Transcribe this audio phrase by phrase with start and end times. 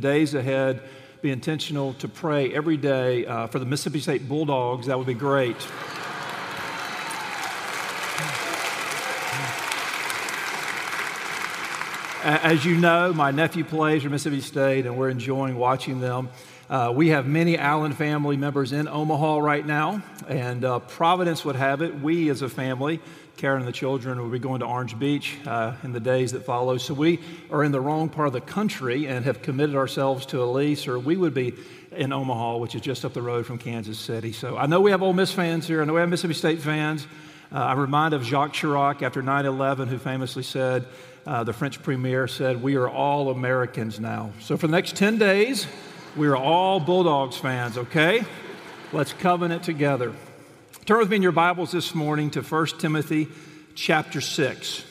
[0.00, 0.82] days ahead,
[1.22, 4.86] be intentional to pray every day uh, for the Mississippi State Bulldogs.
[4.86, 5.56] That would be great.
[12.22, 16.28] As you know, my nephew plays for Mississippi State, and we're enjoying watching them.
[16.68, 21.56] Uh, we have many Allen family members in Omaha right now, and uh, Providence would
[21.56, 21.98] have it.
[22.00, 23.00] We, as a family,
[23.40, 26.44] Karen and the children, will be going to Orange Beach uh, in the days that
[26.44, 26.76] follow.
[26.76, 27.20] So we
[27.50, 30.86] are in the wrong part of the country and have committed ourselves to a lease,
[30.86, 31.54] or we would be
[31.90, 34.32] in Omaha, which is just up the road from Kansas City.
[34.32, 35.80] So I know we have Ole Miss fans here.
[35.80, 37.06] I know we have Mississippi State fans.
[37.50, 40.84] Uh, I'm reminded of Jacques Chirac after 9 11, who famously said,
[41.26, 44.32] uh, the French premier said, We are all Americans now.
[44.40, 45.66] So for the next 10 days,
[46.14, 48.22] we are all Bulldogs fans, okay?
[48.92, 50.12] Let's covenant together.
[50.86, 53.28] Turn with me in your Bibles this morning to 1 Timothy
[53.74, 54.82] chapter 6.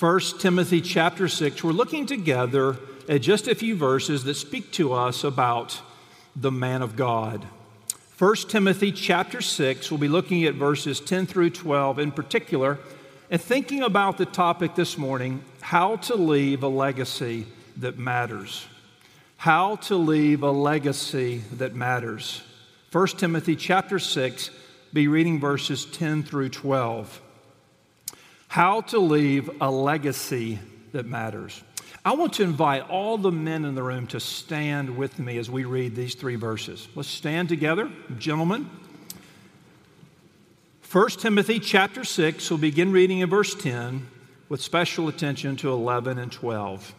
[0.00, 1.62] 1 Timothy chapter 6.
[1.62, 5.80] We're looking together at just a few verses that speak to us about
[6.34, 7.44] the man of God.
[8.18, 12.78] 1 Timothy chapter 6, we'll be looking at verses 10 through 12 in particular
[13.30, 18.66] and thinking about the topic this morning how to leave a legacy that matters.
[19.36, 22.42] How to leave a legacy that matters.
[22.90, 24.48] 1 Timothy chapter 6,
[24.94, 27.20] be reading verses 10 through 12.
[28.48, 30.58] How to leave a legacy
[30.92, 31.62] that matters.
[32.02, 35.50] I want to invite all the men in the room to stand with me as
[35.50, 36.88] we read these three verses.
[36.94, 38.70] Let's stand together, gentlemen.
[40.90, 44.06] 1 Timothy chapter 6, we'll begin reading in verse 10
[44.48, 46.94] with special attention to 11 and 12.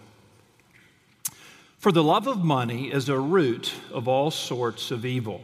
[1.80, 5.42] For the love of money is a root of all sorts of evil,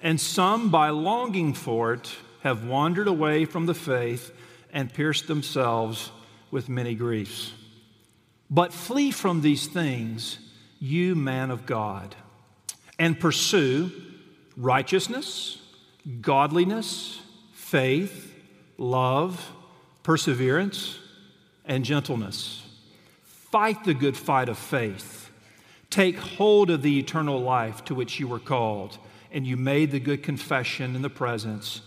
[0.00, 4.32] and some, by longing for it, have wandered away from the faith
[4.72, 6.10] and pierced themselves
[6.50, 7.52] with many griefs.
[8.50, 10.38] But flee from these things,
[10.78, 12.14] you man of God,
[12.98, 13.90] and pursue
[14.56, 15.60] righteousness,
[16.20, 17.20] godliness,
[17.52, 18.34] faith,
[18.78, 19.50] love,
[20.02, 20.98] perseverance,
[21.64, 22.62] and gentleness.
[23.24, 25.30] Fight the good fight of faith.
[25.90, 28.98] Take hold of the eternal life to which you were called,
[29.32, 31.80] and you made the good confession in the presence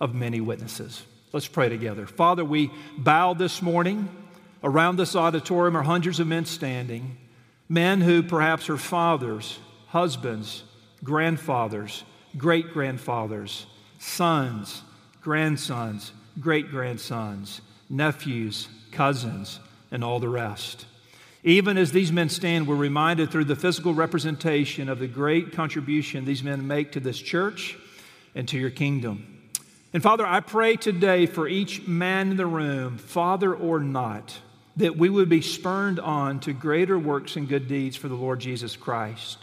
[0.00, 1.02] of many witnesses.
[1.32, 2.06] Let's pray together.
[2.06, 4.08] Father, we bow this morning.
[4.64, 7.16] Around this auditorium are hundreds of men standing,
[7.68, 9.58] men who perhaps are fathers,
[9.88, 10.62] husbands,
[11.02, 12.04] grandfathers,
[12.36, 13.66] great grandfathers,
[13.98, 14.82] sons,
[15.20, 19.58] grandsons, great grandsons, nephews, cousins,
[19.90, 20.86] and all the rest.
[21.44, 26.24] Even as these men stand, we're reminded through the physical representation of the great contribution
[26.24, 27.76] these men make to this church
[28.34, 29.50] and to your kingdom.
[29.92, 34.38] And Father, I pray today for each man in the room, father or not,
[34.76, 38.40] that we would be spurned on to greater works and good deeds for the Lord
[38.40, 39.38] Jesus Christ.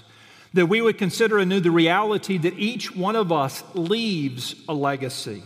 [0.53, 5.43] That we would consider anew the reality that each one of us leaves a legacy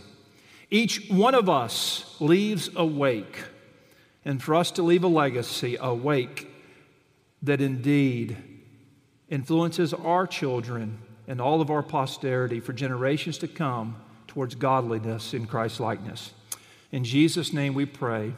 [0.74, 3.44] each one of us leaves a wake,
[4.24, 6.50] and for us to leave a legacy, a wake
[7.42, 8.36] that indeed
[9.28, 13.96] influences our children and all of our posterity for generations to come
[14.26, 16.32] towards godliness in Christ likeness.
[16.90, 18.34] In Jesus' name we pray.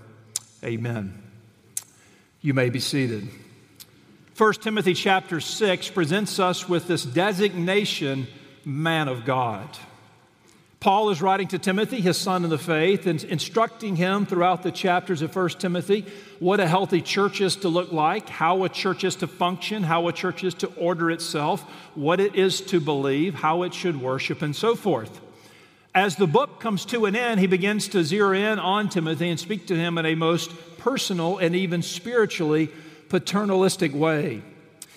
[0.65, 1.23] Amen.
[2.41, 3.29] You may be seated.
[4.37, 8.27] 1 Timothy chapter 6 presents us with this designation,
[8.65, 9.69] man of God.
[10.79, 14.71] Paul is writing to Timothy, his son in the faith, and instructing him throughout the
[14.71, 16.05] chapters of 1 Timothy
[16.39, 20.07] what a healthy church is to look like, how a church is to function, how
[20.07, 21.63] a church is to order itself,
[21.95, 25.21] what it is to believe, how it should worship, and so forth.
[25.95, 29.41] As the book comes to an end, he begins to zero in on Timothy and
[29.41, 32.71] speak to him in a most personal and even spiritually
[33.09, 34.43] paternalistic way.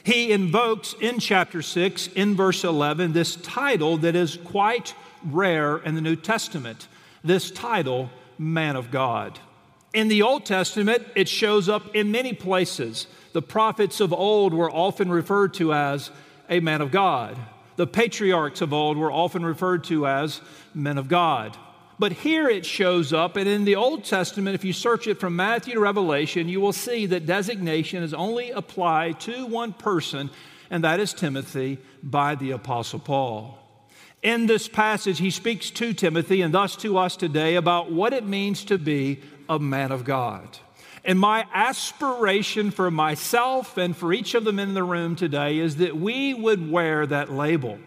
[0.03, 4.94] He invokes in chapter 6, in verse 11, this title that is quite
[5.24, 6.88] rare in the New Testament
[7.24, 9.40] this title, man of God.
[9.94, 13.07] In the Old Testament, it shows up in many places.
[13.34, 16.12] The prophets of old were often referred to as
[16.50, 17.38] a man of God.
[17.75, 20.42] The patriarchs of old were often referred to as
[20.74, 21.57] men of God.
[21.98, 25.36] But here it shows up, and in the Old Testament, if you search it from
[25.36, 30.30] Matthew to Revelation, you will see that designation is only applied to one person,
[30.69, 33.57] and that is Timothy by the Apostle Paul.
[34.21, 38.25] In this passage, he speaks to Timothy and thus to us today about what it
[38.25, 40.57] means to be a man of God.
[41.06, 45.60] And my aspiration for myself and for each of the men in the room today
[45.60, 47.80] is that we would wear that label,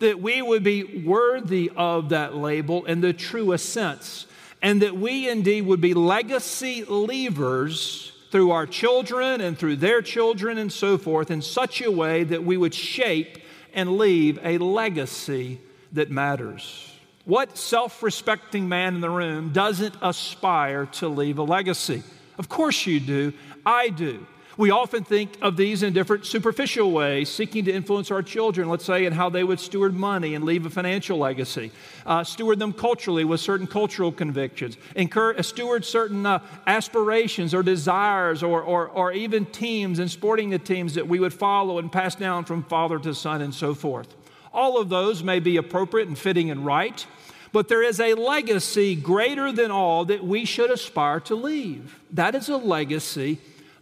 [0.00, 4.26] that we would be worthy of that label in the truest sense,
[4.60, 10.58] and that we indeed would be legacy leavers through our children and through their children
[10.58, 13.38] and so forth in such a way that we would shape
[13.72, 15.58] and leave a legacy
[15.92, 16.92] that matters.
[17.24, 22.02] What self respecting man in the room doesn't aspire to leave a legacy?
[22.38, 23.32] Of course you do.
[23.66, 24.26] I do.
[24.58, 28.84] We often think of these in different superficial ways, seeking to influence our children, let's
[28.84, 31.70] say, in how they would steward money and leave a financial legacy,
[32.04, 37.62] uh, steward them culturally with certain cultural convictions, incur, uh, steward certain uh, aspirations or
[37.62, 41.92] desires, or, or, or even teams and sporting the teams that we would follow and
[41.92, 44.16] pass down from father to son and so forth.
[44.58, 47.06] All of those may be appropriate and fitting and right,
[47.52, 52.00] but there is a legacy greater than all that we should aspire to leave.
[52.10, 53.38] That is a legacy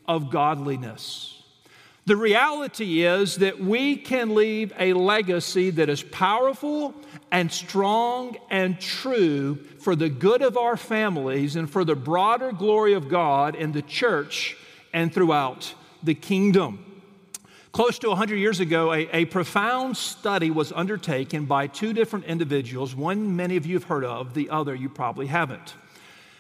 [0.07, 1.43] of godliness.
[2.05, 6.95] The reality is that we can leave a legacy that is powerful
[7.31, 12.93] and strong and true for the good of our families and for the broader glory
[12.93, 14.59] of God in the church
[14.93, 16.86] and throughout the kingdom.
[17.77, 22.97] Close to 100 years ago, a, a, profound study was undertaken by two different individuals.
[22.97, 25.75] One many of you have heard of, the other you probably haven't.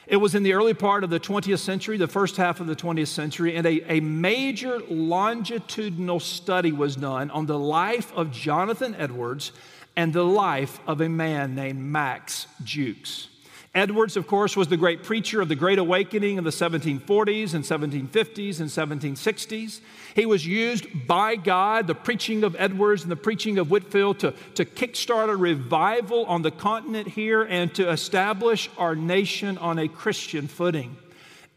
[0.06, 2.74] It was in the early part of the 20th century, the first half of the
[2.74, 8.94] 20th century, and a, a major longitudinal study was done on the life of Jonathan
[8.94, 9.52] Edwards
[9.94, 13.28] and the life of a man named Max Jukes.
[13.76, 17.62] Edwards, of course, was the great preacher of the Great Awakening in the 1740s and
[17.62, 19.80] 1750s and 1760s.
[20.14, 24.32] He was used by God, the preaching of Edwards and the preaching of Whitefield, to,
[24.54, 29.88] to kickstart a revival on the continent here and to establish our nation on a
[29.88, 30.96] Christian footing.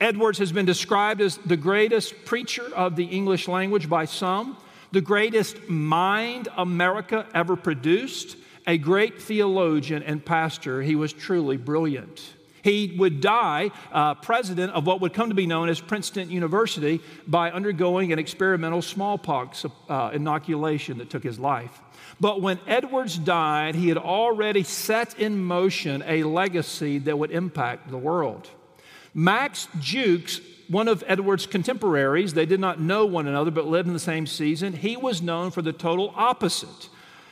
[0.01, 4.57] Edwards has been described as the greatest preacher of the English language by some,
[4.91, 8.35] the greatest mind America ever produced
[8.69, 10.83] a great theologian and pastor.
[10.83, 12.21] He was truly brilliant.
[12.61, 17.01] He would die uh, president of what would come to be known as Princeton University
[17.25, 21.81] by undergoing an experimental smallpox uh, inoculation that took his life.
[22.19, 27.89] But when Edwards died, he had already set in motion a legacy that would impact
[27.89, 28.47] the world.
[29.15, 33.95] Max Jukes, one of Edwards' contemporaries, they did not know one another but lived in
[33.95, 36.89] the same season, he was known for the total opposite.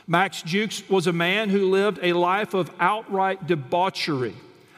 [0.07, 4.35] Max Jukes was a man who lived a life of outright debauchery,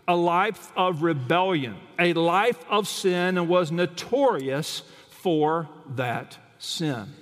[0.08, 4.82] a life of rebellion, a life of sin, and was notorious
[5.12, 7.14] for that sin.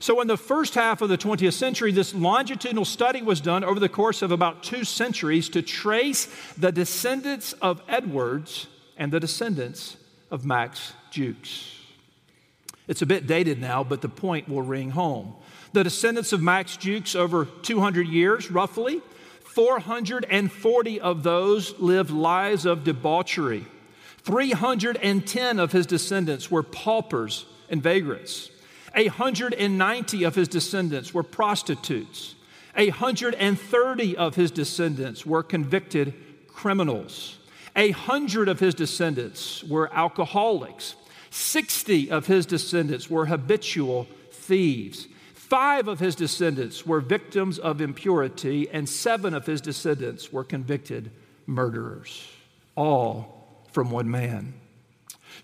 [0.00, 3.80] So, in the first half of the 20th century, this longitudinal study was done over
[3.80, 8.66] the course of about two centuries to trace the descendants of Edwards
[8.98, 9.96] and the descendants
[10.30, 11.80] of Max Jukes.
[12.86, 15.34] It's a bit dated now, but the point will ring home
[15.76, 19.02] the descendants of Max Jukes over 200 years, roughly.
[19.44, 23.66] 440 of those lived lives of debauchery.
[24.22, 28.50] 310 of his descendants were paupers and vagrants.
[28.94, 32.36] 190 of his descendants were prostitutes.
[32.74, 36.14] 130 of his descendants were convicted
[36.48, 37.36] criminals.
[37.76, 40.94] A hundred of his descendants were alcoholics.
[41.28, 45.08] 60 of his descendants were habitual thieves.
[45.48, 51.12] Five of his descendants were victims of impurity, and seven of his descendants were convicted
[51.46, 52.26] murderers,
[52.74, 54.54] all from one man.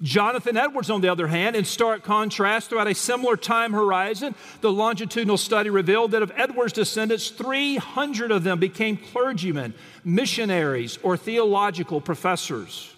[0.03, 4.73] Jonathan Edwards, on the other hand, in stark contrast, throughout a similar time horizon, the
[4.73, 12.01] longitudinal study revealed that of Edwards' descendants, 300 of them became clergymen, missionaries, or theological
[12.01, 12.93] professors.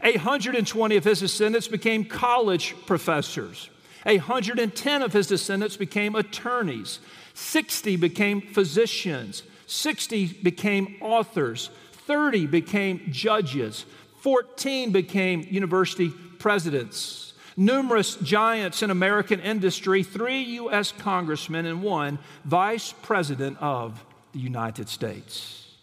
[0.00, 3.68] 120 of his descendants became college professors.
[4.06, 7.00] 110 of his descendants became attorneys,
[7.34, 11.70] 60 became physicians, 60 became authors,
[12.06, 13.84] 30 became judges,
[14.20, 20.92] 14 became university presidents, numerous giants in American industry, three U.S.
[20.92, 25.74] congressmen, and one vice president of the United States.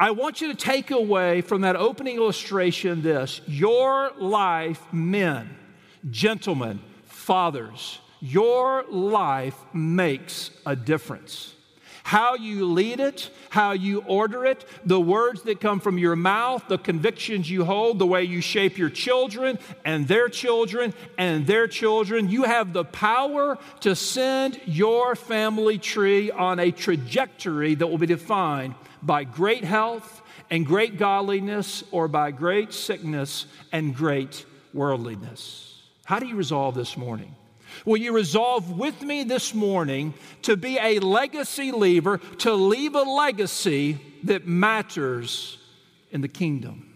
[0.00, 5.56] I want you to take away from that opening illustration this your life, men,
[6.10, 6.80] gentlemen,
[7.24, 11.54] Fathers, your life makes a difference.
[12.02, 16.68] How you lead it, how you order it, the words that come from your mouth,
[16.68, 21.66] the convictions you hold, the way you shape your children and their children and their
[21.66, 22.28] children.
[22.28, 28.04] You have the power to send your family tree on a trajectory that will be
[28.04, 35.63] defined by great health and great godliness or by great sickness and great worldliness.
[36.04, 37.34] How do you resolve this morning?
[37.84, 43.02] Will you resolve with me this morning to be a legacy leaver, to leave a
[43.02, 45.58] legacy that matters
[46.10, 46.90] in the kingdom?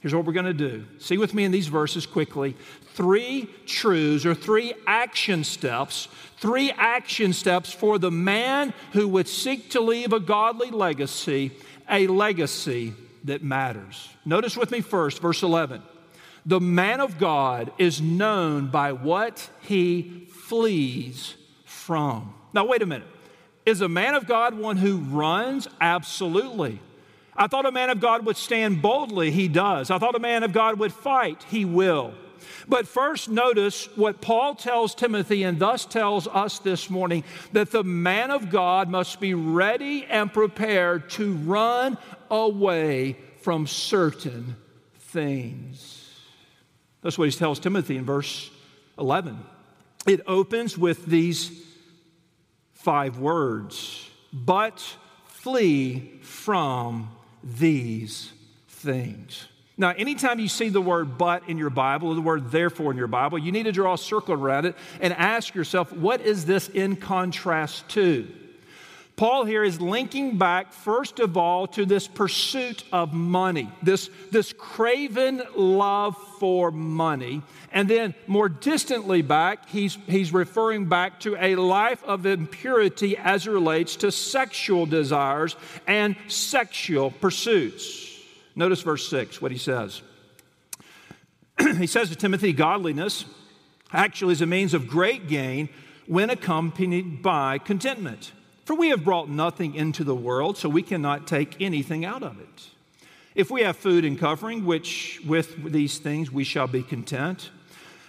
[0.00, 0.84] Here's what we're going to do.
[0.98, 2.56] See with me in these verses quickly
[2.94, 9.70] three truths or three action steps, three action steps for the man who would seek
[9.70, 11.52] to leave a godly legacy,
[11.88, 12.92] a legacy
[13.24, 14.08] that matters.
[14.24, 15.82] Notice with me first, verse 11.
[16.46, 21.34] The man of God is known by what he flees
[21.64, 22.34] from.
[22.52, 23.08] Now, wait a minute.
[23.64, 25.66] Is a man of God one who runs?
[25.80, 26.80] Absolutely.
[27.36, 29.30] I thought a man of God would stand boldly.
[29.30, 29.90] He does.
[29.90, 31.44] I thought a man of God would fight.
[31.48, 32.12] He will.
[32.68, 37.84] But first, notice what Paul tells Timothy and thus tells us this morning that the
[37.84, 41.98] man of God must be ready and prepared to run
[42.30, 44.56] away from certain
[44.98, 46.03] things.
[47.04, 48.50] That's what he tells Timothy in verse
[48.98, 49.38] 11.
[50.06, 51.52] It opens with these
[52.72, 54.80] five words, but
[55.26, 57.10] flee from
[57.42, 58.32] these
[58.68, 59.46] things.
[59.76, 62.96] Now, anytime you see the word but in your Bible or the word therefore in
[62.96, 66.46] your Bible, you need to draw a circle around it and ask yourself, what is
[66.46, 68.26] this in contrast to?
[69.16, 74.52] Paul here is linking back, first of all, to this pursuit of money, this, this
[74.52, 77.42] craven love for money.
[77.72, 83.46] And then more distantly back, he's, he's referring back to a life of impurity as
[83.46, 85.54] it relates to sexual desires
[85.86, 88.18] and sexual pursuits.
[88.56, 90.02] Notice verse 6, what he says.
[91.78, 93.26] he says to Timothy, Godliness
[93.92, 95.68] actually is a means of great gain
[96.06, 98.32] when accompanied by contentment.
[98.64, 102.40] For we have brought nothing into the world, so we cannot take anything out of
[102.40, 102.70] it.
[103.34, 107.50] If we have food and covering, which with these things we shall be content.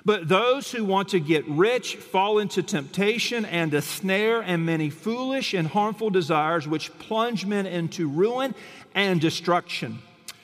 [0.06, 4.92] But those who want to get rich fall into temptation and a snare and many
[4.92, 8.54] foolish and harmful desires, which plunge men into ruin
[8.94, 10.00] and destruction.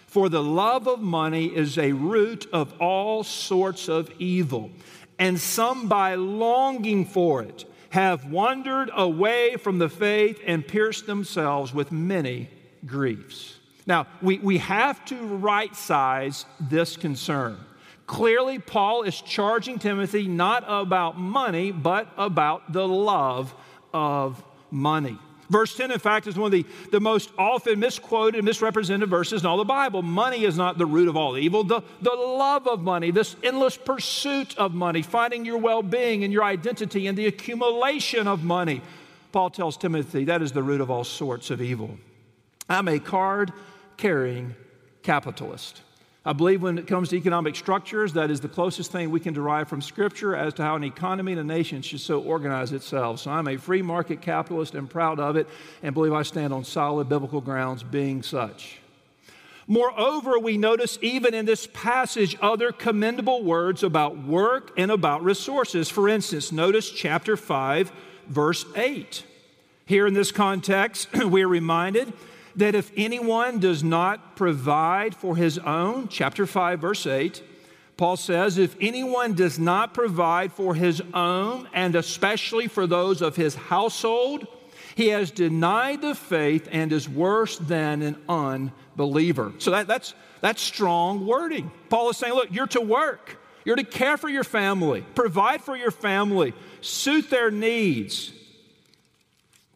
[0.08, 4.72] For the love of money is a root of all sorts of evil,
[5.20, 11.74] and some by longing for it have wandered away from the faith and pierced themselves
[11.74, 12.50] with many
[12.86, 13.60] griefs.
[13.86, 17.57] Now, we, we have to right size this concern.
[18.07, 23.53] Clearly, Paul is charging Timothy not about money, but about the love
[23.93, 25.17] of money.
[25.51, 29.41] Verse 10, in fact, is one of the, the most often misquoted and misrepresented verses
[29.41, 30.01] in all the Bible.
[30.01, 31.65] Money is not the root of all evil.
[31.65, 36.31] The, the love of money, this endless pursuit of money, finding your well being and
[36.31, 38.81] your identity in the accumulation of money.
[39.34, 41.98] Paul tells Timothy that is the root of all sorts of evil.
[42.70, 43.51] I'm a card
[43.98, 44.55] carrying
[45.03, 45.81] capitalist.
[46.24, 49.34] I believe when it comes to economic structures, that is the closest thing we can
[49.34, 53.22] derive from Scripture as to how an economy and a nation should so organize itself.
[53.22, 55.48] So I'm a free market capitalist and proud of it
[55.82, 58.78] and believe I stand on solid biblical grounds being such.
[59.66, 65.90] Moreover, we notice even in this passage other commendable words about work and about resources.
[65.90, 67.92] For instance, notice chapter 5,
[68.28, 69.24] verse 8.
[69.88, 72.13] Here in this context, we are reminded
[72.55, 77.43] that if anyone does not provide for his own, chapter 5, verse 8,
[77.98, 83.36] Paul says, if anyone does not provide for his own, and especially for those of
[83.36, 84.48] his household,
[84.96, 89.53] he has denied the faith and is worse than an unbeliever.
[89.60, 91.72] So that, that's, that's strong wording.
[91.89, 95.77] Paul is saying, look, you're to work, you're to care for your family, provide for
[95.77, 98.34] your family, suit their needs.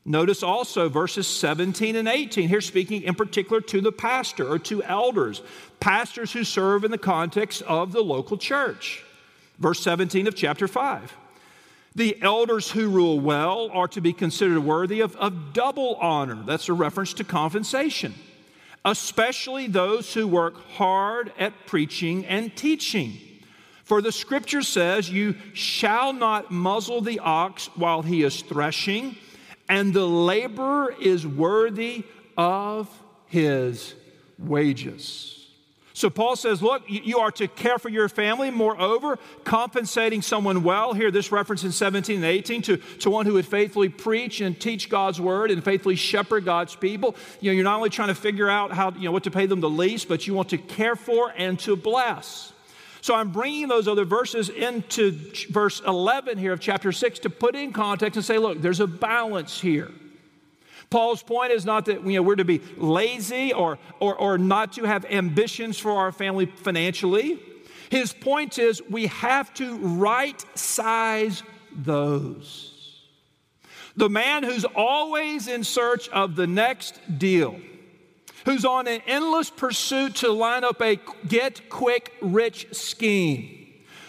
[0.08, 2.48] Notice also verses 17 and 18.
[2.48, 5.42] Here, speaking in particular to the pastor or to elders,
[5.80, 9.04] pastors who serve in the context of the local church.
[9.58, 11.12] Verse 17 of chapter 5.
[11.96, 16.44] The elders who rule well are to be considered worthy of, of double honor.
[16.46, 18.14] That's a reference to compensation,
[18.84, 23.18] especially those who work hard at preaching and teaching.
[23.86, 29.16] For the scripture says, You shall not muzzle the ox while he is threshing
[29.68, 32.04] and the laborer is worthy
[32.38, 32.90] of
[33.28, 33.94] his
[34.38, 35.36] wages.
[35.96, 38.52] So Paul says, Look, you are to care for your family.
[38.52, 40.94] Moreover, compensating someone well.
[40.94, 44.60] Here, this reference in 17 and 18 to, to one who would faithfully preach and
[44.60, 47.16] teach God's word and faithfully shepherd God's people.
[47.40, 49.46] You know, you're not only trying to figure out how, you know, what to pay
[49.46, 52.52] them the least, but you want to care for and to bless.
[53.06, 55.12] So I'm bringing those other verses into
[55.52, 58.88] verse 11 here of chapter 6 to put in context and say, look, there's a
[58.88, 59.92] balance here.
[60.90, 64.74] Paul's point is not that you know, we're to be lazy or, or, or not
[64.74, 67.40] to have ambitions for our family financially.
[67.92, 73.04] His point is we have to right size those.
[73.96, 77.60] The man who's always in search of the next deal
[78.46, 83.66] who's on an endless pursuit to line up a get quick rich scheme.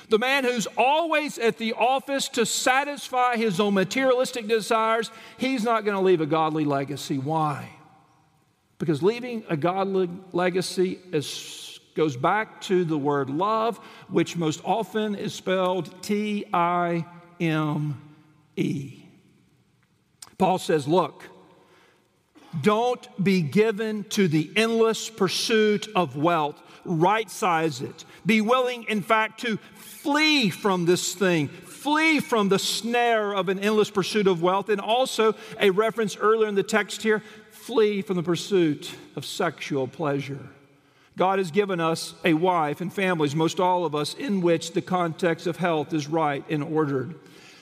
[0.08, 5.84] The man who's always at the office to satisfy his own materialistic desires, he's not
[5.84, 7.18] going to leave a godly legacy.
[7.18, 7.70] Why?
[8.78, 13.78] Because leaving a godly legacy is, goes back to the word love,
[14.08, 17.04] which most often is spelled T I
[17.40, 18.00] M
[18.54, 19.02] E.
[20.38, 21.24] Paul says, Look,
[22.62, 26.60] don't be given to the endless pursuit of wealth.
[26.84, 28.04] Right size it.
[28.24, 31.48] Be willing, in fact, to flee from this thing.
[31.48, 34.68] Flee from the snare of an endless pursuit of wealth.
[34.68, 39.88] And also, a reference earlier in the text here flee from the pursuit of sexual
[39.88, 40.48] pleasure.
[41.16, 44.82] God has given us a wife and families, most all of us, in which the
[44.82, 47.14] context of health is right and ordered.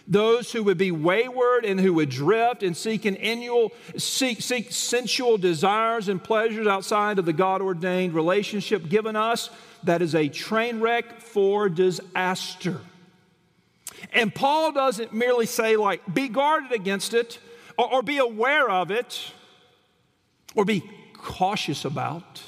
[0.06, 4.70] Those who would be wayward and who would drift and seek, an annual, seek, seek
[4.70, 9.49] sensual desires and pleasures outside of the God ordained relationship given us,
[9.84, 12.80] that is a train wreck for disaster.
[14.12, 17.38] And Paul doesn't merely say, like, be guarded against it
[17.78, 19.32] or, or be aware of it
[20.54, 20.82] or be
[21.14, 22.42] cautious about.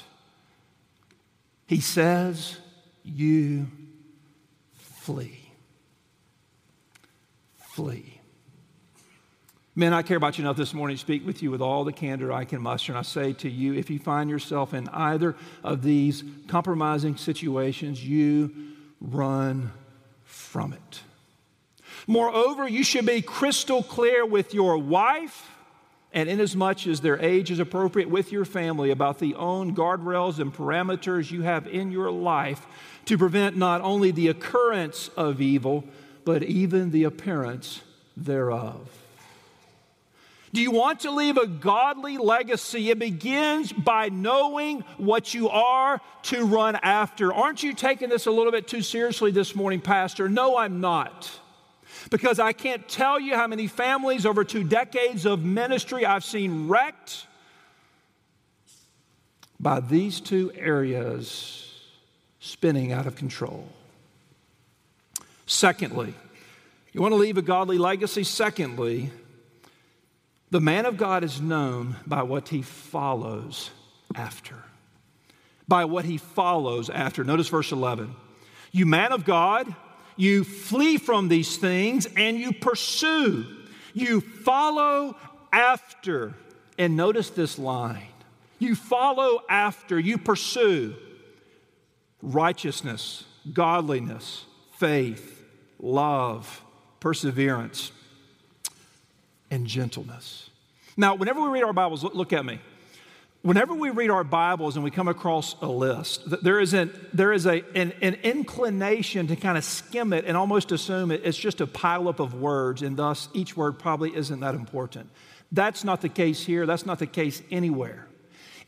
[1.65, 2.57] He says,
[3.03, 3.67] you
[4.75, 5.36] flee
[7.77, 8.19] flee.
[9.75, 11.93] Men, I care about you enough this morning to speak with you with all the
[11.93, 12.91] candor I can muster.
[12.91, 18.03] And I say to you, if you find yourself in either of these compromising situations,
[18.03, 18.51] you
[18.99, 19.71] run
[20.23, 21.01] from it.
[22.07, 25.47] Moreover, you should be crystal clear with your wife
[26.11, 30.51] and inasmuch as their age is appropriate with your family about the own guardrails and
[30.51, 32.65] parameters you have in your life
[33.05, 35.83] to prevent not only the occurrence of evil,
[36.27, 37.79] but even the appearance
[38.17, 38.85] thereof.
[40.51, 42.89] Do you want to leave a godly legacy?
[42.89, 47.33] It begins by knowing what you are to run after.
[47.33, 50.27] Aren't you taking this a little bit too seriously this morning, Pastor?
[50.27, 51.31] No, I'm not.
[52.11, 56.67] Because I can't tell you how many families over two decades of ministry I've seen
[56.67, 57.25] wrecked
[59.61, 61.73] by these two areas
[62.41, 63.69] spinning out of control.
[65.47, 66.13] Secondly,
[66.97, 68.23] you want to leave a godly legacy?
[68.23, 69.11] Secondly,
[70.49, 73.69] the man of God is known by what he follows
[74.15, 74.55] after.
[75.67, 77.23] By what he follows after.
[77.23, 78.15] Notice verse 11.
[78.71, 79.75] You man of God,
[80.15, 83.45] you flee from these things and you pursue.
[83.93, 85.17] You follow
[85.53, 86.33] after.
[86.79, 88.07] And notice this line.
[88.57, 90.95] You follow after, you pursue
[92.23, 94.45] righteousness, godliness,
[94.77, 95.43] faith,
[95.79, 96.63] love,
[96.99, 97.91] perseverance,
[99.51, 100.49] and gentleness.
[100.95, 102.59] Now, whenever we read our Bibles, look at me.
[103.43, 107.31] Whenever we read our Bibles and we come across a list, there is, an, there
[107.31, 111.37] is a, an, an inclination to kind of skim it and almost assume it, it's
[111.37, 115.09] just a pileup of words, and thus each word probably isn't that important.
[115.51, 116.65] That's not the case here.
[116.65, 118.07] That's not the case anywhere.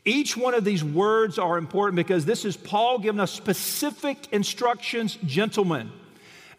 [0.04, 5.18] Each one of these words are important because this is Paul giving us specific instructions,
[5.26, 5.90] gentlemen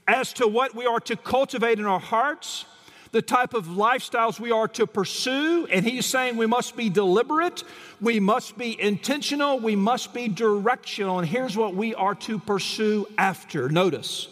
[0.07, 2.65] as to what we are to cultivate in our hearts,
[3.11, 5.67] the type of lifestyles we are to pursue.
[5.67, 7.63] And he's saying we must be deliberate,
[7.99, 11.19] we must be intentional, we must be directional.
[11.19, 13.69] And here's what we are to pursue after.
[13.69, 14.27] Notice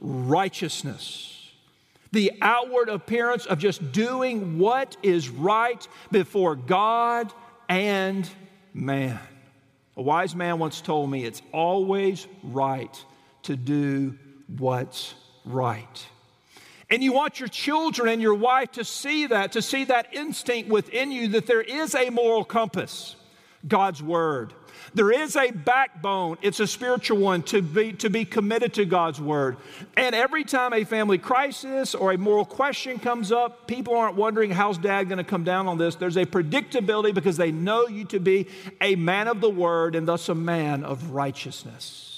[0.00, 1.30] righteousness.
[2.12, 7.32] The outward appearance of just doing what is right before God
[7.68, 8.28] and
[8.72, 9.18] man.
[9.96, 13.04] A wise man once told me it's always right
[13.44, 14.16] to do
[14.58, 15.14] what's
[15.44, 16.06] right.
[16.90, 20.68] And you want your children and your wife to see that, to see that instinct
[20.68, 23.16] within you that there is a moral compass,
[23.66, 24.52] God's Word.
[24.92, 29.20] There is a backbone, it's a spiritual one, to be, to be committed to God's
[29.20, 29.56] Word.
[29.96, 34.50] And every time a family crisis or a moral question comes up, people aren't wondering
[34.52, 35.96] how's dad going to come down on this.
[35.96, 38.46] There's a predictability because they know you to be
[38.80, 42.13] a man of the Word and thus a man of righteousness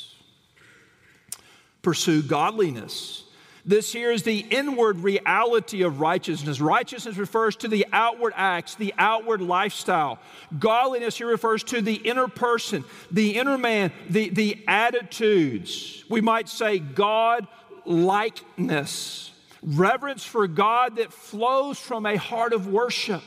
[1.86, 3.22] pursue godliness.
[3.64, 6.60] This here is the inward reality of righteousness.
[6.60, 10.18] Righteousness refers to the outward acts, the outward lifestyle.
[10.58, 16.02] Godliness here refers to the inner person, the inner man, the, the attitudes.
[16.10, 17.46] We might say God
[17.84, 19.30] likeness,
[19.62, 23.22] reverence for God that flows from a heart of worship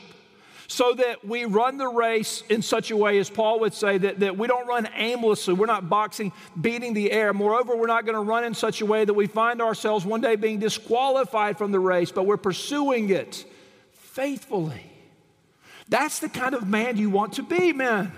[0.70, 4.20] so that we run the race in such a way, as Paul would say, that,
[4.20, 5.52] that we don't run aimlessly.
[5.52, 6.30] We're not boxing,
[6.60, 7.32] beating the air.
[7.32, 10.20] Moreover, we're not going to run in such a way that we find ourselves one
[10.20, 13.44] day being disqualified from the race, but we're pursuing it
[13.94, 14.86] faithfully.
[15.88, 18.12] That's the kind of man you want to be, man.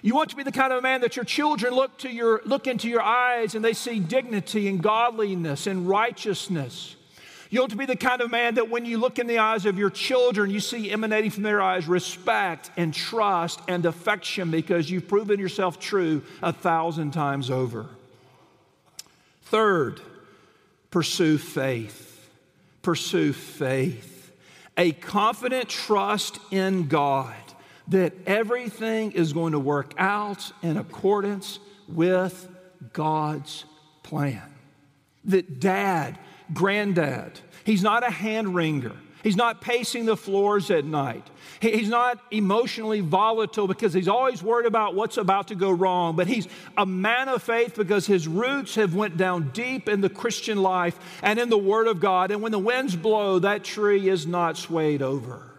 [0.00, 2.66] You want to be the kind of man that your children look, to your, look
[2.66, 6.96] into your eyes and they see dignity and godliness and righteousness.
[7.54, 9.64] You want to be the kind of man that when you look in the eyes
[9.64, 14.90] of your children, you see emanating from their eyes respect and trust and affection because
[14.90, 17.86] you've proven yourself true a thousand times over.
[19.42, 20.00] Third,
[20.90, 22.28] pursue faith.
[22.82, 24.32] Pursue faith.
[24.76, 27.36] A confident trust in God
[27.86, 32.48] that everything is going to work out in accordance with
[32.92, 33.64] God's
[34.02, 34.42] plan.
[35.26, 36.18] That dad,
[36.52, 38.96] granddad, he's not a hand wringer.
[39.24, 41.26] He's not pacing the floors at night.
[41.58, 46.26] He's not emotionally volatile because he's always worried about what's about to go wrong, but
[46.26, 50.62] he's a man of faith because his roots have went down deep in the Christian
[50.62, 52.32] life and in the word of God.
[52.32, 55.50] And when the winds blow, that tree is not swayed over.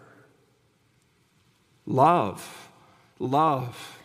[1.86, 2.70] Love,
[3.18, 3.95] love.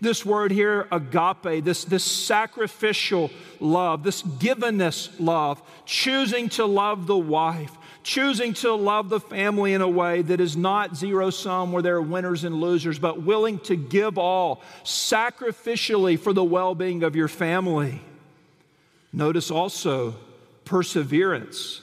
[0.00, 3.30] This word here, agape, this, this sacrificial
[3.60, 9.80] love, this givenness love, choosing to love the wife, choosing to love the family in
[9.80, 13.58] a way that is not zero sum where there are winners and losers, but willing
[13.60, 18.00] to give all sacrificially for the well being of your family.
[19.12, 20.14] Notice also
[20.64, 21.80] perseverance.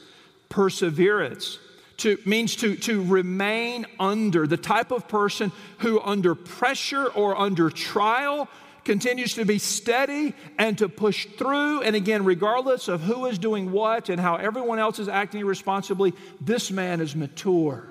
[0.50, 1.58] Perseverance
[1.98, 7.70] to, means to, to remain under, the type of person who, under pressure or under
[7.70, 8.48] trial,
[8.84, 11.82] continues to be steady and to push through.
[11.82, 16.14] And again, regardless of who is doing what and how everyone else is acting irresponsibly,
[16.42, 17.88] this man is mature.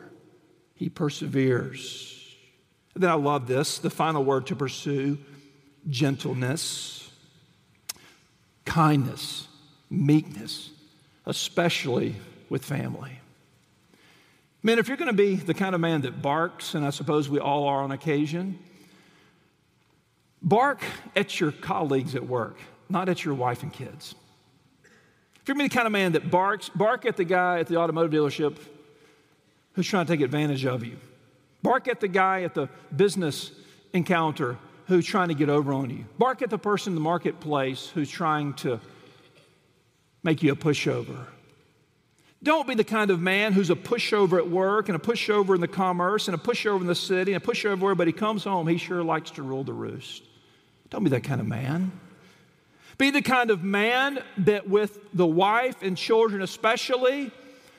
[0.74, 2.36] He perseveres.
[2.94, 5.18] And then I love this the final word to pursue
[5.88, 7.10] gentleness,
[8.64, 9.48] kindness,
[9.90, 10.70] meekness,
[11.26, 12.16] especially
[12.48, 13.21] with family.
[14.64, 17.28] Man, if you're going to be the kind of man that barks, and I suppose
[17.28, 18.60] we all are on occasion,
[20.40, 20.82] bark
[21.16, 24.14] at your colleagues at work, not at your wife and kids.
[24.84, 27.58] If you're going to be the kind of man that barks, bark at the guy
[27.58, 28.56] at the automotive dealership
[29.72, 30.96] who's trying to take advantage of you.
[31.64, 33.50] Bark at the guy at the business
[33.92, 36.04] encounter who's trying to get over on you.
[36.18, 38.80] Bark at the person in the marketplace who's trying to
[40.22, 41.26] make you a pushover.
[42.42, 45.60] Don't be the kind of man who's a pushover at work and a pushover in
[45.60, 48.42] the commerce and a pushover in the city and a pushover everywhere, but he comes
[48.42, 50.24] home, he sure likes to rule the roost.
[50.90, 51.92] Don't be that kind of man.
[52.98, 57.30] Be the kind of man that with the wife and children especially,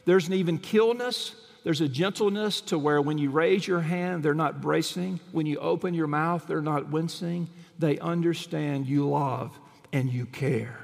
[0.05, 4.33] there's an even keelness, there's a gentleness to where when you raise your hand, they're
[4.33, 5.19] not bracing.
[5.31, 7.49] When you open your mouth, they're not wincing.
[7.79, 9.57] They understand you love
[9.93, 10.79] and you care.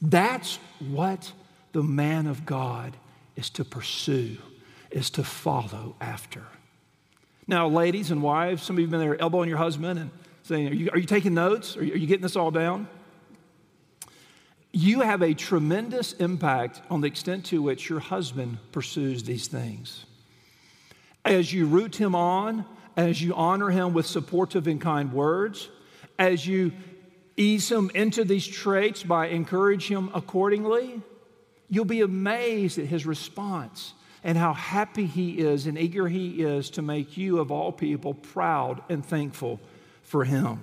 [0.00, 1.32] That's what
[1.76, 2.96] the man of God
[3.36, 4.38] is to pursue,
[4.90, 6.42] is to follow after.
[7.46, 10.10] Now, ladies and wives, some of you have been there elbowing your husband and
[10.42, 11.76] saying, Are you, are you taking notes?
[11.76, 12.88] Are you, are you getting this all down?
[14.72, 20.06] You have a tremendous impact on the extent to which your husband pursues these things.
[21.26, 22.64] As you root him on,
[22.96, 25.68] as you honor him with supportive and kind words,
[26.18, 26.72] as you
[27.36, 31.02] ease him into these traits by encouraging him accordingly,
[31.68, 36.70] You'll be amazed at his response and how happy he is and eager he is
[36.70, 39.60] to make you, of all people, proud and thankful
[40.02, 40.60] for him.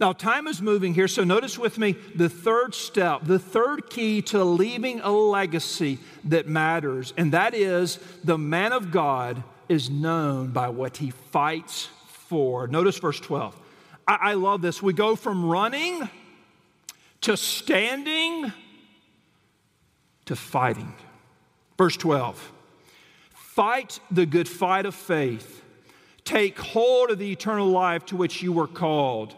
[0.00, 4.22] Now, time is moving here, so notice with me the third step, the third key
[4.22, 10.48] to leaving a legacy that matters, and that is the man of God is known
[10.48, 12.66] by what he fights for.
[12.66, 13.56] Notice verse 12.
[14.08, 14.82] I, I love this.
[14.82, 16.08] We go from running
[17.20, 18.52] to standing
[20.32, 20.94] to fighting.
[21.76, 22.52] Verse 12
[23.34, 25.62] Fight the good fight of faith,
[26.24, 29.34] take hold of the eternal life to which you were called,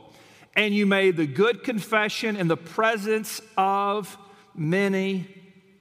[0.54, 4.16] and you made the good confession in the presence of
[4.54, 5.26] many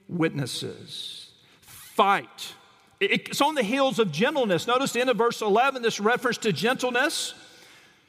[0.08, 1.30] witnesses.
[1.60, 2.54] Fight.
[2.98, 4.66] It's on the heels of gentleness.
[4.66, 7.34] Notice the end of verse 11, this reference to gentleness.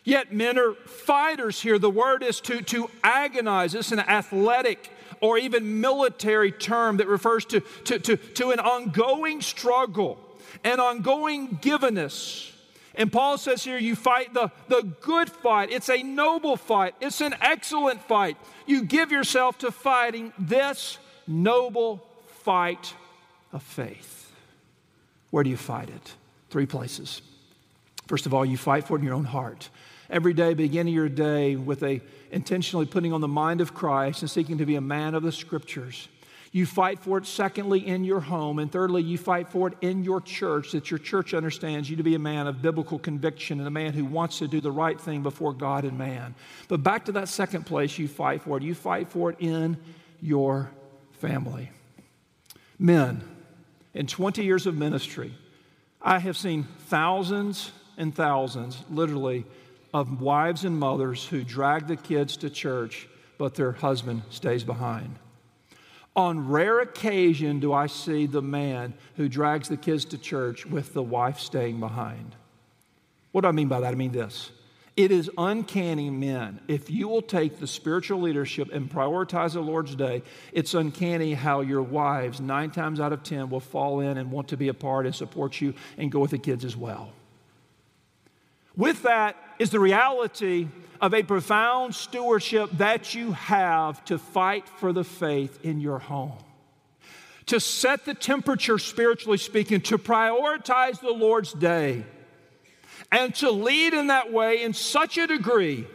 [0.04, 1.78] Yet men are fighters here.
[1.78, 3.76] The word is to, to agonize.
[3.76, 9.42] It's an athletic or even military term that refers to, to, to, to an ongoing
[9.42, 10.18] struggle,
[10.64, 12.52] an ongoing givenness.
[12.96, 15.70] And Paul says here, you fight the, the good fight.
[15.72, 18.38] It's a noble fight, it's an excellent fight.
[18.66, 20.98] You give yourself to fighting this
[21.28, 22.08] noble
[22.44, 22.94] fight
[23.52, 24.32] of faith.
[25.32, 26.14] Where do you fight it?
[26.50, 27.22] Three places.
[28.08, 29.70] First of all, you fight for it in your own heart.
[30.10, 32.00] Every day, beginning your day with a
[32.32, 35.32] intentionally putting on the mind of Christ and seeking to be a man of the
[35.32, 36.08] scriptures.
[36.56, 38.60] You fight for it, secondly, in your home.
[38.60, 42.04] And thirdly, you fight for it in your church, that your church understands you to
[42.04, 44.98] be a man of biblical conviction and a man who wants to do the right
[44.98, 46.34] thing before God and man.
[46.70, 48.64] But back to that second place you fight for it.
[48.64, 49.76] You fight for it in
[50.22, 50.72] your
[51.20, 51.72] family.
[52.80, 53.22] Men,
[53.94, 55.34] in 20 years of ministry,
[56.02, 59.46] I have seen thousands and thousands, literally,
[59.96, 65.18] of wives and mothers who drag the kids to church, but their husband stays behind.
[66.18, 70.94] On rare occasion do I see the man who drags the kids to church with
[70.94, 72.36] the wife staying behind.
[73.32, 73.94] What do I mean by that?
[73.94, 74.52] I mean this.
[74.98, 76.60] It is uncanny, men.
[76.68, 81.62] If you will take the spiritual leadership and prioritize the Lord's day, it's uncanny how
[81.62, 84.74] your wives, nine times out of ten, will fall in and want to be a
[84.74, 87.14] part and support you and go with the kids as well.
[88.76, 90.68] With that is the reality
[91.02, 96.38] of a profound stewardship that you have to fight for the faith in your home.
[97.48, 102.04] To set the temperature, spiritually speaking, to prioritize the Lord's day,
[103.12, 105.86] and to lead in that way in such a degree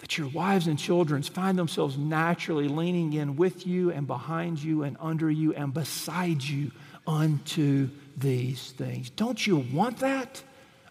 [0.00, 4.82] that your wives and children find themselves naturally leaning in with you and behind you
[4.82, 6.72] and under you and beside you
[7.06, 9.10] unto these things.
[9.10, 10.42] Don't you want that?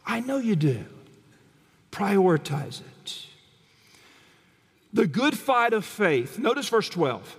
[0.05, 0.85] I know you do.
[1.91, 3.25] Prioritize it.
[4.93, 6.37] The good fight of faith.
[6.37, 7.37] Notice verse 12.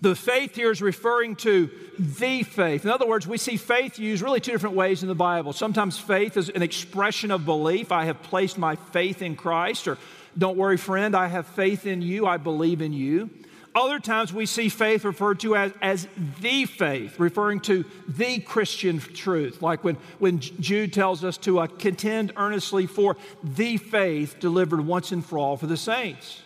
[0.00, 2.84] The faith here is referring to the faith.
[2.84, 5.52] In other words, we see faith used really two different ways in the Bible.
[5.52, 7.90] Sometimes faith is an expression of belief.
[7.90, 9.98] I have placed my faith in Christ, or
[10.36, 13.28] don't worry, friend, I have faith in you, I believe in you.
[13.74, 16.08] Other times we see faith referred to as, as
[16.40, 21.66] the faith, referring to the Christian truth, like when, when Jude tells us to uh,
[21.66, 26.42] contend earnestly for the faith delivered once and for all for the saints.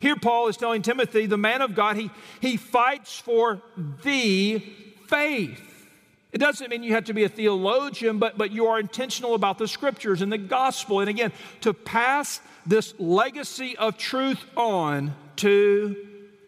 [0.00, 2.10] Here, Paul is telling Timothy, the man of God, he,
[2.40, 3.62] he fights for
[4.02, 4.58] the
[5.06, 5.88] faith.
[6.32, 9.56] It doesn't mean you have to be a theologian, but, but you are intentional about
[9.56, 11.00] the scriptures and the gospel.
[11.00, 15.96] And again, to pass this legacy of truth on to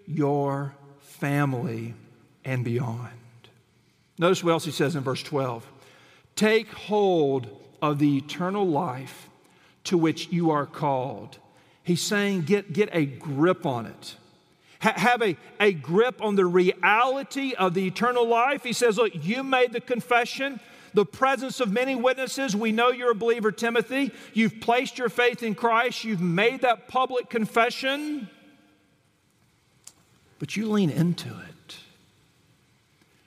[0.06, 1.94] your family
[2.44, 3.10] and beyond.
[4.18, 5.66] Notice what else he says in verse 12
[6.34, 7.48] Take hold
[7.80, 9.28] of the eternal life
[9.84, 11.38] to which you are called.
[11.82, 14.16] He's saying, get, get a grip on it.
[14.80, 18.64] Ha- have a, a grip on the reality of the eternal life.
[18.64, 20.60] He says, Look, you made the confession
[20.94, 22.56] the presence of many witnesses.
[22.56, 24.12] We know you're a believer, Timothy.
[24.32, 26.04] You've placed your faith in Christ.
[26.04, 28.30] You've made that public confession
[30.38, 31.76] but you lean into it.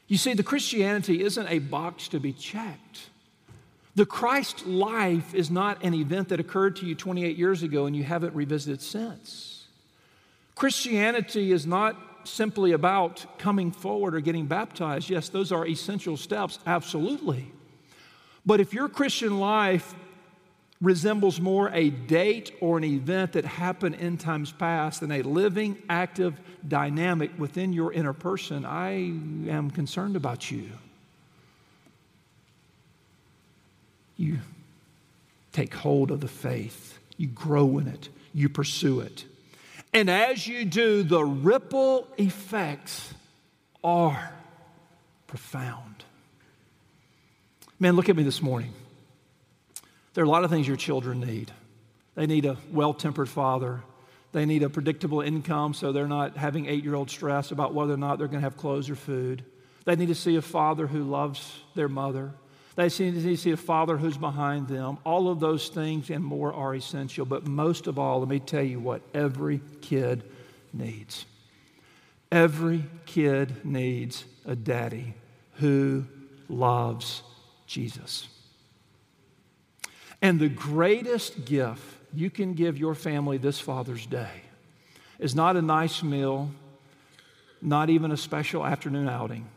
[0.07, 3.09] You see, the Christianity isn't a box to be checked.
[3.95, 7.95] The Christ life is not an event that occurred to you 28 years ago and
[7.95, 9.67] you haven't revisited since.
[10.55, 15.09] Christianity is not simply about coming forward or getting baptized.
[15.09, 17.51] Yes, those are essential steps, absolutely.
[18.45, 19.93] But if your Christian life
[20.81, 25.77] resembles more a date or an event that happened in times past than a living,
[25.89, 30.69] active dynamic within your inner person, I am concerned about you.
[34.15, 34.39] You
[35.51, 39.25] take hold of the faith, you grow in it, you pursue it.
[39.93, 43.13] And as you do, the ripple effects
[43.83, 44.33] are
[45.27, 46.03] profound.
[47.79, 48.73] Man, look at me this morning.
[50.19, 51.49] There are a lot of things your children need.
[52.15, 53.83] They need a well tempered father.
[54.33, 57.93] They need a predictable income so they're not having eight year old stress about whether
[57.93, 59.45] or not they're going to have clothes or food.
[59.85, 62.33] They need to see a father who loves their mother.
[62.75, 64.97] They need to see a father who's behind them.
[65.05, 67.25] All of those things and more are essential.
[67.25, 70.23] But most of all, let me tell you what every kid
[70.73, 71.25] needs.
[72.29, 75.13] Every kid needs a daddy
[75.59, 76.03] who
[76.49, 77.23] loves
[77.67, 78.27] Jesus.
[80.21, 84.31] And the greatest gift you can give your family this Father's Day
[85.19, 86.49] is not a nice meal,
[87.61, 89.47] not even a special afternoon outing.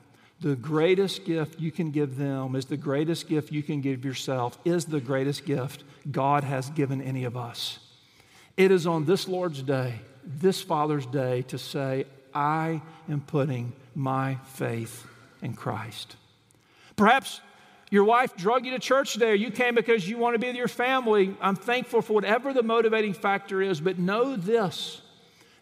[0.41, 4.59] The greatest gift you can give them is the greatest gift you can give yourself,
[4.65, 7.79] is the greatest gift God has given any of us.
[8.57, 9.95] It is on this Lord's Day,
[10.25, 15.07] this Father's Day, to say, I am putting my faith
[15.43, 16.17] in Christ.
[16.97, 17.41] Perhaps
[17.93, 20.47] your wife drug you to church today, or you came because you want to be
[20.47, 21.37] with your family.
[21.43, 25.03] I'm thankful for whatever the motivating factor is, but know this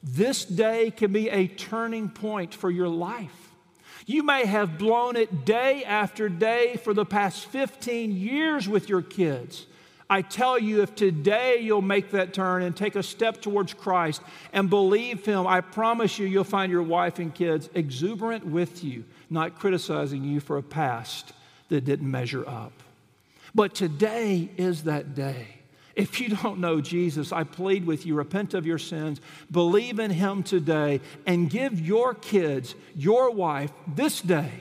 [0.05, 3.51] this day can be a turning point for your life.
[4.07, 9.03] You may have blown it day after day for the past 15 years with your
[9.03, 9.67] kids.
[10.09, 14.23] I tell you, if today you'll make that turn and take a step towards Christ
[14.53, 19.03] and believe Him, I promise you, you'll find your wife and kids exuberant with you,
[19.29, 21.33] not criticizing you for a past
[21.71, 22.73] that didn't measure up.
[23.55, 25.47] But today is that day.
[25.97, 30.11] If you don't know Jesus, I plead with you repent of your sins, believe in
[30.11, 34.53] Him today, and give your kids, your wife, this day,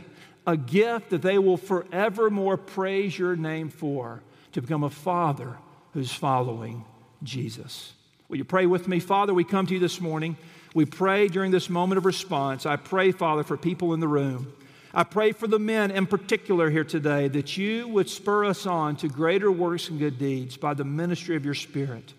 [0.48, 4.22] a gift that they will forevermore praise your name for
[4.54, 5.58] to become a father
[5.93, 6.84] who's following
[7.22, 7.93] Jesus.
[8.28, 9.00] Will you pray with me?
[9.00, 10.38] Father, we come to you this morning.
[10.74, 12.65] We pray during this moment of response.
[12.65, 14.52] I pray, Father, for people in the room.
[14.93, 18.95] I pray for the men in particular here today that you would spur us on
[18.97, 22.13] to greater works and good deeds by the ministry of your Spirit.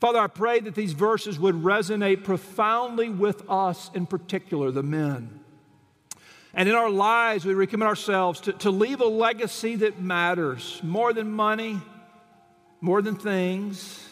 [0.00, 5.40] Father, I pray that these verses would resonate profoundly with us in particular, the men.
[6.54, 11.12] And in our lives, we recommit ourselves to, to leave a legacy that matters more
[11.12, 11.80] than money,
[12.80, 14.08] more than things,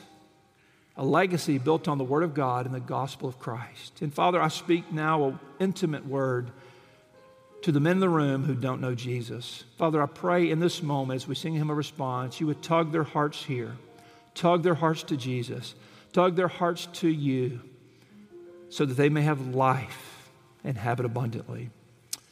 [0.96, 4.02] a legacy built on the Word of God and the gospel of Christ.
[4.02, 6.50] And Father, I speak now an intimate word
[7.66, 9.64] to the men in the room who don't know Jesus.
[9.76, 12.92] Father, I pray in this moment as we sing him a response, you would tug
[12.92, 13.72] their hearts here,
[14.36, 15.74] tug their hearts to Jesus,
[16.12, 17.60] tug their hearts to you,
[18.68, 20.30] so that they may have life
[20.62, 21.70] and have it abundantly.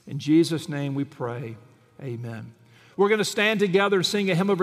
[0.07, 1.57] In Jesus' name we pray.
[2.01, 2.55] Amen.
[2.97, 4.61] We're going to stand together and sing a hymn of